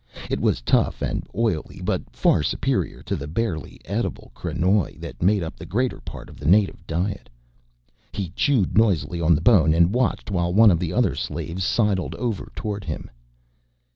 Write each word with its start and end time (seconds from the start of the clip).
It 0.31 0.39
was 0.39 0.61
tough 0.63 1.03
and 1.03 1.27
oily 1.35 1.79
but 1.79 2.01
far 2.11 2.41
superior 2.41 3.03
to 3.03 3.15
the 3.15 3.27
barely 3.27 3.79
edible 3.85 4.31
krenoj 4.35 4.99
that 4.99 5.21
made 5.21 5.43
up 5.43 5.55
the 5.55 5.65
greater 5.67 5.99
part 5.99 6.27
of 6.27 6.37
the 6.39 6.47
native 6.47 6.87
diet. 6.87 7.29
He 8.11 8.31
chewed 8.35 8.75
noisily 8.79 9.21
on 9.21 9.35
the 9.35 9.41
bone 9.41 9.75
and 9.75 9.93
watched 9.93 10.31
while 10.31 10.55
one 10.55 10.71
of 10.71 10.79
the 10.79 10.91
other 10.91 11.13
slaves 11.13 11.63
sidled 11.63 12.15
over 12.15 12.51
towards 12.55 12.87
him. 12.87 13.11